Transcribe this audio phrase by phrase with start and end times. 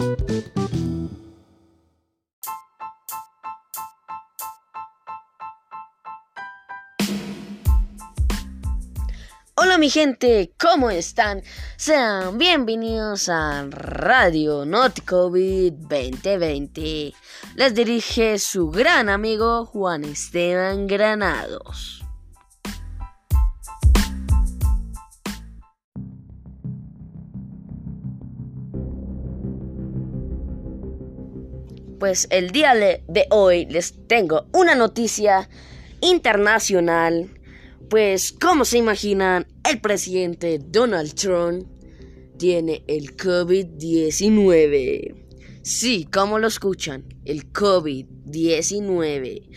[0.00, 0.16] Hola
[9.76, 11.42] mi gente, ¿cómo están?
[11.76, 17.12] Sean bienvenidos a Radio Not COVID 2020.
[17.56, 21.99] Les dirige su gran amigo Juan Esteban Granados.
[32.00, 35.48] Pues el día de hoy les tengo una noticia
[36.00, 37.30] internacional
[37.90, 41.66] pues, como se imaginan, el presidente Donald Trump
[42.38, 45.16] tiene el COVID-19.
[45.62, 49.48] Sí, como lo escuchan, el COVID-19.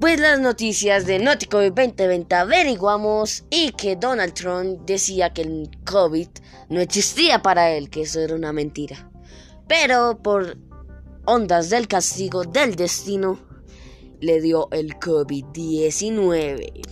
[0.00, 6.28] Pues las noticias de Noticovid 2020 averiguamos y que Donald Trump decía que el COVID
[6.70, 9.08] no existía para él, que eso era una mentira.
[9.68, 10.58] Pero por
[11.30, 13.38] ondas del castigo del destino,
[14.18, 16.86] le dio el COVID-19.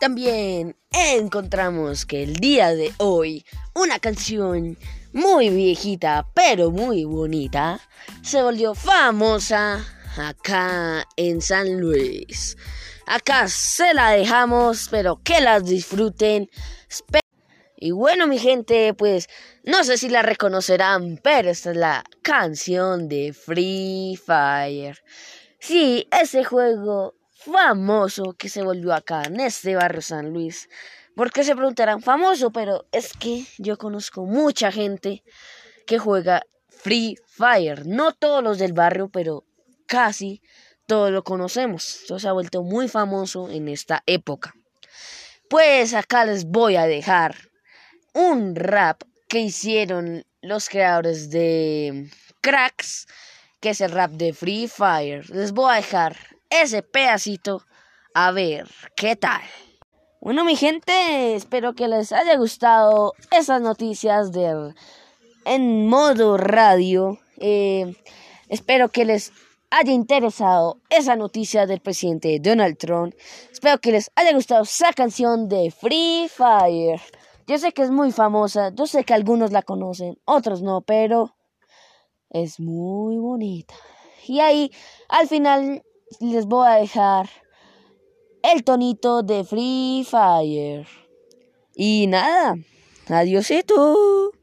[0.00, 3.44] También encontramos que el día de hoy
[3.76, 4.76] una canción
[5.16, 7.80] muy viejita pero muy bonita
[8.22, 9.82] se volvió famosa
[10.18, 12.56] acá en San Luis.
[13.06, 16.50] Acá se la dejamos, pero que las disfruten.
[17.78, 19.28] Y bueno, mi gente, pues
[19.64, 25.02] no sé si la reconocerán, pero esta es la canción de Free Fire.
[25.58, 30.68] Sí, ese juego famoso que se volvió acá en este barrio San Luis.
[31.16, 35.24] Porque se preguntarán, famoso, pero es que yo conozco mucha gente
[35.86, 37.86] que juega Free Fire.
[37.86, 39.46] No todos los del barrio, pero
[39.86, 40.42] casi
[40.86, 42.02] todos lo conocemos.
[42.02, 44.54] Esto se ha vuelto muy famoso en esta época.
[45.48, 47.34] Pues acá les voy a dejar
[48.12, 52.10] un rap que hicieron los creadores de
[52.42, 53.06] Cracks,
[53.60, 55.30] que es el rap de Free Fire.
[55.30, 56.14] Les voy a dejar
[56.50, 57.64] ese pedacito
[58.12, 59.40] a ver qué tal.
[60.20, 64.74] Bueno, mi gente, espero que les haya gustado esas noticias de
[65.44, 67.18] en modo radio.
[67.38, 67.94] Eh,
[68.48, 69.32] espero que les
[69.70, 73.14] haya interesado esa noticia del presidente Donald Trump.
[73.52, 77.00] Espero que les haya gustado esa canción de Free Fire.
[77.46, 81.36] Yo sé que es muy famosa, yo sé que algunos la conocen, otros no, pero
[82.30, 83.74] es muy bonita.
[84.26, 84.72] Y ahí,
[85.08, 85.84] al final,
[86.20, 87.28] les voy a dejar
[88.52, 90.86] el tonito de Free Fire.
[91.74, 92.56] Y nada,
[93.08, 94.35] adiósito.